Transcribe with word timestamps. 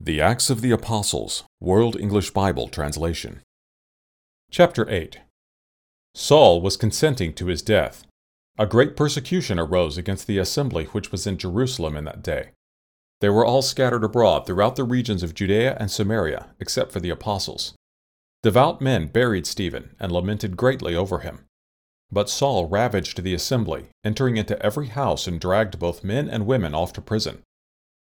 The 0.00 0.20
Acts 0.20 0.48
of 0.48 0.60
the 0.60 0.70
Apostles, 0.70 1.42
World 1.60 1.96
English 1.96 2.30
Bible 2.30 2.68
Translation. 2.68 3.40
Chapter 4.48 4.88
8 4.88 5.18
Saul 6.14 6.62
was 6.62 6.76
consenting 6.76 7.34
to 7.34 7.46
his 7.46 7.62
death. 7.62 8.04
A 8.56 8.64
great 8.64 8.96
persecution 8.96 9.58
arose 9.58 9.98
against 9.98 10.28
the 10.28 10.38
assembly 10.38 10.84
which 10.84 11.10
was 11.10 11.26
in 11.26 11.36
Jerusalem 11.36 11.96
in 11.96 12.04
that 12.04 12.22
day. 12.22 12.50
They 13.20 13.28
were 13.28 13.44
all 13.44 13.60
scattered 13.60 14.04
abroad 14.04 14.46
throughout 14.46 14.76
the 14.76 14.84
regions 14.84 15.24
of 15.24 15.34
Judea 15.34 15.76
and 15.80 15.90
Samaria, 15.90 16.54
except 16.60 16.92
for 16.92 17.00
the 17.00 17.10
apostles. 17.10 17.74
Devout 18.44 18.80
men 18.80 19.08
buried 19.08 19.48
Stephen 19.48 19.96
and 19.98 20.12
lamented 20.12 20.56
greatly 20.56 20.94
over 20.94 21.18
him. 21.18 21.46
But 22.12 22.30
Saul 22.30 22.68
ravaged 22.68 23.24
the 23.24 23.34
assembly, 23.34 23.86
entering 24.04 24.36
into 24.36 24.64
every 24.64 24.86
house 24.86 25.26
and 25.26 25.40
dragged 25.40 25.80
both 25.80 26.04
men 26.04 26.28
and 26.28 26.46
women 26.46 26.72
off 26.72 26.92
to 26.92 27.00
prison. 27.00 27.42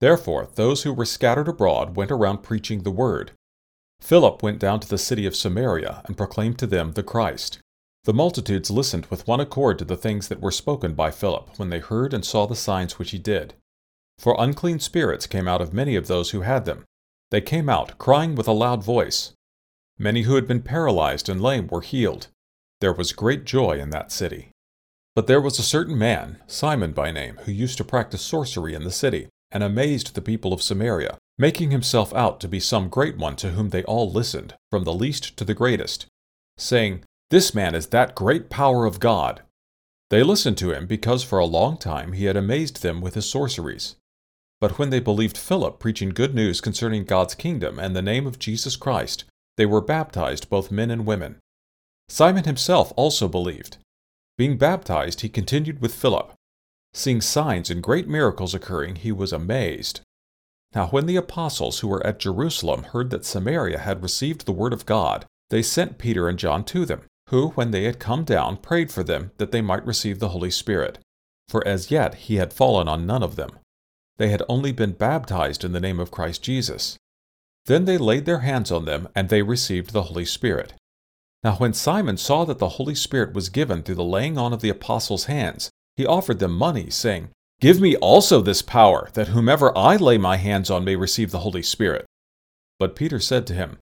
Therefore, 0.00 0.48
those 0.54 0.82
who 0.82 0.92
were 0.92 1.06
scattered 1.06 1.48
abroad 1.48 1.96
went 1.96 2.10
around 2.10 2.42
preaching 2.42 2.82
the 2.82 2.90
word. 2.90 3.32
Philip 4.00 4.42
went 4.42 4.58
down 4.58 4.80
to 4.80 4.88
the 4.88 4.98
city 4.98 5.24
of 5.24 5.34
Samaria 5.34 6.02
and 6.04 6.16
proclaimed 6.16 6.58
to 6.58 6.66
them 6.66 6.92
the 6.92 7.02
Christ. 7.02 7.58
The 8.04 8.12
multitudes 8.12 8.70
listened 8.70 9.06
with 9.06 9.26
one 9.26 9.40
accord 9.40 9.78
to 9.78 9.84
the 9.84 9.96
things 9.96 10.28
that 10.28 10.40
were 10.40 10.50
spoken 10.50 10.94
by 10.94 11.10
Philip 11.10 11.58
when 11.58 11.70
they 11.70 11.78
heard 11.78 12.12
and 12.12 12.24
saw 12.24 12.46
the 12.46 12.54
signs 12.54 12.98
which 12.98 13.10
he 13.10 13.18
did. 13.18 13.54
For 14.18 14.36
unclean 14.38 14.80
spirits 14.80 15.26
came 15.26 15.48
out 15.48 15.60
of 15.60 15.72
many 15.72 15.96
of 15.96 16.06
those 16.06 16.30
who 16.30 16.42
had 16.42 16.66
them. 16.66 16.84
They 17.30 17.40
came 17.40 17.68
out, 17.68 17.98
crying 17.98 18.34
with 18.34 18.46
a 18.46 18.52
loud 18.52 18.84
voice. 18.84 19.32
Many 19.98 20.22
who 20.22 20.36
had 20.36 20.46
been 20.46 20.62
paralyzed 20.62 21.28
and 21.28 21.40
lame 21.40 21.68
were 21.68 21.80
healed. 21.80 22.28
There 22.80 22.92
was 22.92 23.12
great 23.12 23.44
joy 23.44 23.80
in 23.80 23.90
that 23.90 24.12
city. 24.12 24.50
But 25.14 25.26
there 25.26 25.40
was 25.40 25.58
a 25.58 25.64
certain 25.64 25.98
man, 25.98 26.38
Simon 26.46 26.92
by 26.92 27.10
name, 27.10 27.38
who 27.44 27.52
used 27.52 27.78
to 27.78 27.84
practice 27.84 28.20
sorcery 28.20 28.74
in 28.74 28.84
the 28.84 28.92
city 28.92 29.28
and 29.50 29.62
amazed 29.62 30.14
the 30.14 30.22
people 30.22 30.52
of 30.52 30.62
Samaria, 30.62 31.18
making 31.38 31.70
himself 31.70 32.14
out 32.14 32.40
to 32.40 32.48
be 32.48 32.60
some 32.60 32.88
great 32.88 33.16
one 33.16 33.36
to 33.36 33.50
whom 33.50 33.70
they 33.70 33.84
all 33.84 34.10
listened, 34.10 34.54
from 34.70 34.84
the 34.84 34.94
least 34.94 35.36
to 35.36 35.44
the 35.44 35.54
greatest, 35.54 36.06
saying, 36.56 37.02
This 37.30 37.54
man 37.54 37.74
is 37.74 37.88
that 37.88 38.14
great 38.14 38.50
power 38.50 38.86
of 38.86 39.00
God. 39.00 39.42
They 40.10 40.22
listened 40.22 40.58
to 40.58 40.72
him 40.72 40.86
because 40.86 41.24
for 41.24 41.38
a 41.38 41.46
long 41.46 41.76
time 41.76 42.12
he 42.12 42.26
had 42.26 42.36
amazed 42.36 42.82
them 42.82 43.00
with 43.00 43.14
his 43.14 43.28
sorceries. 43.28 43.96
But 44.60 44.78
when 44.78 44.90
they 44.90 45.00
believed 45.00 45.36
Philip 45.36 45.78
preaching 45.78 46.10
good 46.10 46.34
news 46.34 46.60
concerning 46.60 47.04
God's 47.04 47.34
kingdom 47.34 47.78
and 47.78 47.94
the 47.94 48.02
name 48.02 48.26
of 48.26 48.38
Jesus 48.38 48.76
Christ, 48.76 49.24
they 49.56 49.66
were 49.66 49.80
baptized, 49.80 50.48
both 50.48 50.70
men 50.70 50.90
and 50.90 51.06
women. 51.06 51.36
Simon 52.08 52.44
himself 52.44 52.92
also 52.96 53.28
believed. 53.28 53.78
Being 54.38 54.56
baptized, 54.56 55.22
he 55.22 55.28
continued 55.28 55.80
with 55.80 55.94
Philip. 55.94 56.32
Seeing 56.96 57.20
signs 57.20 57.68
and 57.68 57.82
great 57.82 58.08
miracles 58.08 58.54
occurring, 58.54 58.96
he 58.96 59.12
was 59.12 59.30
amazed. 59.30 60.00
Now, 60.74 60.86
when 60.86 61.04
the 61.04 61.16
apostles 61.16 61.80
who 61.80 61.88
were 61.88 62.04
at 62.06 62.18
Jerusalem 62.18 62.84
heard 62.84 63.10
that 63.10 63.26
Samaria 63.26 63.80
had 63.80 64.02
received 64.02 64.46
the 64.46 64.52
word 64.52 64.72
of 64.72 64.86
God, 64.86 65.26
they 65.50 65.60
sent 65.60 65.98
Peter 65.98 66.26
and 66.26 66.38
John 66.38 66.64
to 66.64 66.86
them, 66.86 67.02
who, 67.28 67.48
when 67.48 67.70
they 67.70 67.84
had 67.84 67.98
come 67.98 68.24
down, 68.24 68.56
prayed 68.56 68.90
for 68.90 69.04
them 69.04 69.30
that 69.36 69.52
they 69.52 69.60
might 69.60 69.84
receive 69.84 70.20
the 70.20 70.30
Holy 70.30 70.50
Spirit. 70.50 70.98
For 71.50 71.66
as 71.68 71.90
yet 71.90 72.14
he 72.14 72.36
had 72.36 72.54
fallen 72.54 72.88
on 72.88 73.04
none 73.04 73.22
of 73.22 73.36
them. 73.36 73.58
They 74.16 74.28
had 74.28 74.42
only 74.48 74.72
been 74.72 74.92
baptized 74.92 75.64
in 75.64 75.72
the 75.72 75.80
name 75.80 76.00
of 76.00 76.10
Christ 76.10 76.42
Jesus. 76.42 76.96
Then 77.66 77.84
they 77.84 77.98
laid 77.98 78.24
their 78.24 78.38
hands 78.38 78.72
on 78.72 78.86
them, 78.86 79.08
and 79.14 79.28
they 79.28 79.42
received 79.42 79.92
the 79.92 80.04
Holy 80.04 80.24
Spirit. 80.24 80.72
Now, 81.44 81.56
when 81.56 81.74
Simon 81.74 82.16
saw 82.16 82.46
that 82.46 82.58
the 82.58 82.70
Holy 82.80 82.94
Spirit 82.94 83.34
was 83.34 83.50
given 83.50 83.82
through 83.82 83.96
the 83.96 84.02
laying 84.02 84.38
on 84.38 84.54
of 84.54 84.62
the 84.62 84.70
apostles' 84.70 85.26
hands, 85.26 85.70
he 85.96 86.06
offered 86.06 86.38
them 86.38 86.52
money, 86.52 86.90
saying, 86.90 87.30
Give 87.60 87.80
me 87.80 87.96
also 87.96 88.42
this 88.42 88.60
power, 88.60 89.08
that 89.14 89.28
whomever 89.28 89.76
I 89.76 89.96
lay 89.96 90.18
my 90.18 90.36
hands 90.36 90.70
on 90.70 90.84
may 90.84 90.96
receive 90.96 91.30
the 91.30 91.38
Holy 91.38 91.62
Spirit. 91.62 92.04
But 92.78 92.96
Peter 92.96 93.18
said 93.18 93.46
to 93.46 93.54
him, 93.54 93.78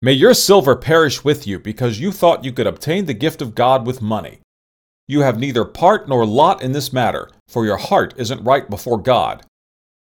May 0.00 0.12
your 0.12 0.34
silver 0.34 0.76
perish 0.76 1.24
with 1.24 1.46
you, 1.46 1.58
because 1.58 1.98
you 1.98 2.12
thought 2.12 2.44
you 2.44 2.52
could 2.52 2.66
obtain 2.66 3.06
the 3.06 3.14
gift 3.14 3.42
of 3.42 3.54
God 3.54 3.86
with 3.86 4.00
money. 4.00 4.40
You 5.08 5.20
have 5.20 5.38
neither 5.38 5.64
part 5.64 6.08
nor 6.08 6.24
lot 6.24 6.62
in 6.62 6.72
this 6.72 6.92
matter, 6.92 7.30
for 7.48 7.64
your 7.64 7.78
heart 7.78 8.14
isn't 8.16 8.44
right 8.44 8.68
before 8.68 8.98
God. 8.98 9.44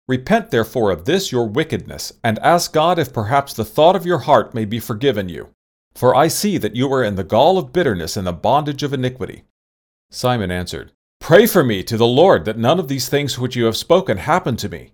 Repent 0.06 0.50
therefore 0.50 0.90
of 0.90 1.06
this 1.06 1.32
your 1.32 1.48
wickedness, 1.48 2.12
and 2.22 2.38
ask 2.40 2.72
God 2.74 2.98
if 2.98 3.12
perhaps 3.12 3.54
the 3.54 3.64
thought 3.64 3.96
of 3.96 4.04
your 4.04 4.18
heart 4.18 4.52
may 4.52 4.66
be 4.66 4.80
forgiven 4.80 5.30
you. 5.30 5.48
For 5.94 6.14
I 6.14 6.28
see 6.28 6.58
that 6.58 6.76
you 6.76 6.92
are 6.92 7.04
in 7.04 7.14
the 7.14 7.24
gall 7.24 7.56
of 7.56 7.72
bitterness 7.72 8.16
and 8.16 8.26
the 8.26 8.32
bondage 8.32 8.82
of 8.82 8.92
iniquity. 8.92 9.44
Simon 10.10 10.50
answered, 10.50 10.92
Pray 11.24 11.46
for 11.46 11.64
me 11.64 11.82
to 11.82 11.96
the 11.96 12.06
Lord 12.06 12.44
that 12.44 12.58
none 12.58 12.78
of 12.78 12.88
these 12.88 13.08
things 13.08 13.38
which 13.38 13.56
you 13.56 13.64
have 13.64 13.78
spoken 13.78 14.18
happen 14.18 14.58
to 14.58 14.68
me. 14.68 14.90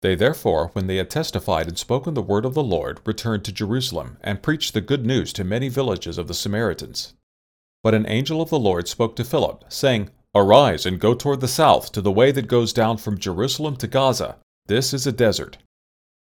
They 0.00 0.14
therefore, 0.14 0.70
when 0.72 0.86
they 0.86 0.96
had 0.96 1.10
testified 1.10 1.68
and 1.68 1.76
spoken 1.76 2.14
the 2.14 2.22
word 2.22 2.46
of 2.46 2.54
the 2.54 2.62
Lord, 2.62 3.00
returned 3.04 3.44
to 3.44 3.52
Jerusalem, 3.52 4.16
and 4.22 4.42
preached 4.42 4.72
the 4.72 4.80
good 4.80 5.04
news 5.04 5.30
to 5.34 5.44
many 5.44 5.68
villages 5.68 6.16
of 6.16 6.26
the 6.26 6.32
Samaritans. 6.32 7.12
But 7.82 7.92
an 7.92 8.08
angel 8.08 8.40
of 8.40 8.48
the 8.48 8.58
Lord 8.58 8.88
spoke 8.88 9.14
to 9.16 9.24
Philip, 9.24 9.66
saying, 9.68 10.08
Arise 10.34 10.86
and 10.86 10.98
go 10.98 11.12
toward 11.12 11.42
the 11.42 11.46
south 11.46 11.92
to 11.92 12.00
the 12.00 12.10
way 12.10 12.32
that 12.32 12.48
goes 12.48 12.72
down 12.72 12.96
from 12.96 13.18
Jerusalem 13.18 13.76
to 13.76 13.86
Gaza. 13.86 14.36
This 14.68 14.94
is 14.94 15.06
a 15.06 15.12
desert. 15.12 15.58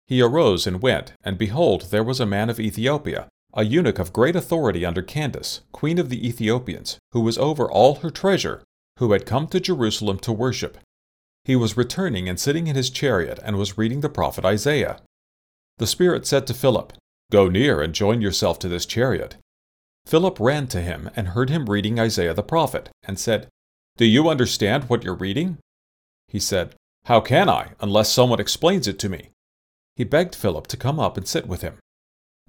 He 0.07 0.21
arose 0.21 0.67
and 0.67 0.83
went, 0.83 1.15
and 1.25 1.39
behold, 1.39 1.87
there 1.91 2.05
was 2.05 2.21
a 2.21 2.27
man 2.27 2.51
of 2.51 2.61
Ethiopia, 2.61 3.29
a 3.55 3.65
eunuch 3.65 3.99
of 3.99 4.13
great 4.13 4.37
authority 4.37 4.85
under 4.85 5.01
Candace, 5.01 5.63
queen 5.73 5.99
of 5.99 6.11
the 6.11 6.29
Ethiopians, 6.29 6.99
who 7.13 7.23
was 7.23 7.39
over 7.39 7.71
all 7.71 7.95
her 7.95 8.11
treasure, 8.11 8.63
who 9.01 9.13
had 9.13 9.25
come 9.25 9.49
to 9.49 9.59
Jerusalem 9.59 10.19
to 10.19 10.31
worship. 10.31 10.77
He 11.45 11.57
was 11.57 11.77
returning 11.77 12.29
and 12.29 12.39
sitting 12.39 12.67
in 12.67 12.77
his 12.77 12.91
chariot 12.91 13.41
and 13.43 13.57
was 13.57 13.79
reading 13.79 14.03
the 14.03 14.11
prophet 14.11 14.45
Isaiah. 14.45 15.01
The 15.79 15.87
Spirit 15.87 16.27
said 16.27 16.47
to 16.47 16.55
Philip, 16.55 16.93
Go 17.33 17.49
near 17.49 17.81
and 17.81 17.95
join 17.95 18.21
yourself 18.21 18.59
to 18.59 18.69
this 18.69 18.85
chariot. 18.85 19.37
Philip 20.05 20.39
ran 20.39 20.67
to 20.69 20.83
him 20.83 21.09
and 21.17 21.29
heard 21.29 21.49
him 21.49 21.65
reading 21.65 21.99
Isaiah 21.99 22.35
the 22.35 22.43
prophet, 22.43 22.91
and 23.03 23.19
said, 23.19 23.49
Do 23.97 24.05
you 24.05 24.29
understand 24.29 24.85
what 24.85 25.03
you're 25.03 25.15
reading? 25.15 25.57
He 26.29 26.39
said, 26.39 26.75
How 27.07 27.23
can 27.23 27.49
I, 27.49 27.71
unless 27.81 28.13
someone 28.13 28.39
explains 28.39 28.87
it 28.87 28.99
to 28.99 29.09
me? 29.09 29.31
He 29.97 30.05
begged 30.05 30.35
Philip 30.35 30.67
to 30.67 30.77
come 30.77 31.01
up 31.01 31.17
and 31.17 31.27
sit 31.27 31.47
with 31.47 31.63
him. 31.63 31.79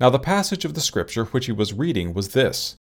Now 0.02 0.10
the 0.10 0.20
passage 0.20 0.66
of 0.66 0.74
the 0.74 0.82
scripture 0.82 1.26
which 1.26 1.46
he 1.46 1.54
was 1.54 1.72
reading 1.72 2.14
was 2.14 2.30
this 2.30 2.76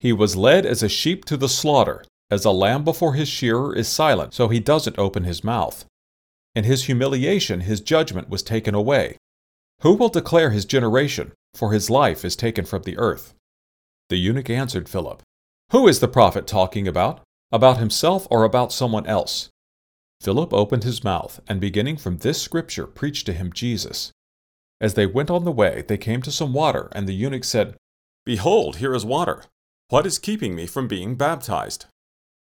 He 0.00 0.14
was 0.14 0.36
led 0.36 0.64
as 0.64 0.82
a 0.82 0.88
sheep 0.88 1.26
to 1.26 1.36
the 1.36 1.50
slaughter, 1.50 2.02
as 2.30 2.44
a 2.44 2.50
lamb 2.50 2.84
before 2.84 3.14
his 3.14 3.28
shearer 3.28 3.74
is 3.74 3.88
silent, 3.88 4.34
so 4.34 4.48
he 4.48 4.60
doesn't 4.60 4.98
open 4.98 5.24
his 5.24 5.44
mouth. 5.44 5.84
In 6.54 6.64
his 6.64 6.84
humiliation, 6.84 7.60
his 7.60 7.80
judgment 7.80 8.28
was 8.28 8.42
taken 8.42 8.74
away. 8.74 9.16
Who 9.80 9.94
will 9.94 10.08
declare 10.08 10.50
his 10.50 10.64
generation? 10.64 11.32
For 11.54 11.72
his 11.72 11.90
life 11.90 12.24
is 12.24 12.34
taken 12.36 12.64
from 12.64 12.82
the 12.82 12.98
earth. 12.98 13.34
The 14.08 14.16
eunuch 14.16 14.50
answered 14.50 14.88
Philip, 14.88 15.22
Who 15.70 15.86
is 15.86 16.00
the 16.00 16.08
prophet 16.08 16.46
talking 16.46 16.88
about? 16.88 17.20
About 17.52 17.78
himself 17.78 18.26
or 18.30 18.44
about 18.44 18.72
someone 18.72 19.06
else? 19.06 19.50
Philip 20.20 20.52
opened 20.52 20.84
his 20.84 21.04
mouth, 21.04 21.40
and 21.46 21.60
beginning 21.60 21.96
from 21.96 22.18
this 22.18 22.40
scripture, 22.40 22.86
preached 22.86 23.26
to 23.26 23.32
him 23.32 23.52
Jesus. 23.52 24.10
As 24.80 24.94
they 24.94 25.06
went 25.06 25.30
on 25.30 25.44
the 25.44 25.52
way, 25.52 25.84
they 25.86 25.98
came 25.98 26.22
to 26.22 26.32
some 26.32 26.52
water, 26.52 26.88
and 26.92 27.06
the 27.06 27.14
eunuch 27.14 27.44
said, 27.44 27.76
Behold, 28.24 28.76
here 28.76 28.94
is 28.94 29.04
water. 29.04 29.44
What 29.88 30.06
is 30.06 30.18
keeping 30.18 30.54
me 30.54 30.66
from 30.66 30.88
being 30.88 31.14
baptized? 31.14 31.86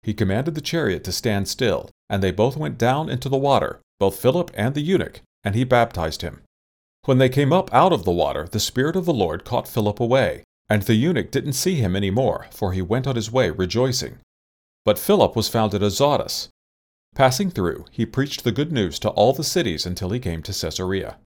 He 0.03 0.13
commanded 0.13 0.55
the 0.55 0.61
chariot 0.61 1.03
to 1.03 1.11
stand 1.11 1.47
still, 1.47 1.89
and 2.09 2.23
they 2.23 2.31
both 2.31 2.57
went 2.57 2.77
down 2.77 3.09
into 3.09 3.29
the 3.29 3.37
water, 3.37 3.79
both 3.99 4.19
Philip 4.19 4.51
and 4.53 4.73
the 4.73 4.81
eunuch, 4.81 5.21
and 5.43 5.55
he 5.55 5.63
baptized 5.63 6.21
him. 6.21 6.41
When 7.05 7.17
they 7.17 7.29
came 7.29 7.53
up 7.53 7.73
out 7.73 7.93
of 7.93 8.03
the 8.03 8.11
water, 8.11 8.47
the 8.49 8.59
Spirit 8.59 8.95
of 8.95 9.05
the 9.05 9.13
Lord 9.13 9.43
caught 9.43 9.67
Philip 9.67 9.99
away, 9.99 10.43
and 10.69 10.83
the 10.83 10.95
eunuch 10.95 11.31
didn't 11.31 11.53
see 11.53 11.75
him 11.75 11.95
any 11.95 12.09
more, 12.09 12.47
for 12.51 12.73
he 12.73 12.81
went 12.81 13.07
on 13.07 13.15
his 13.15 13.31
way 13.31 13.49
rejoicing. 13.49 14.19
But 14.85 14.99
Philip 14.99 15.35
was 15.35 15.49
found 15.49 15.73
at 15.73 15.83
Azotus. 15.83 16.49
Passing 17.13 17.51
through, 17.51 17.85
he 17.91 18.05
preached 18.05 18.43
the 18.43 18.51
good 18.51 18.71
news 18.71 18.97
to 18.99 19.09
all 19.09 19.33
the 19.33 19.43
cities 19.43 19.85
until 19.85 20.11
he 20.11 20.19
came 20.19 20.41
to 20.43 20.53
Caesarea. 20.53 21.17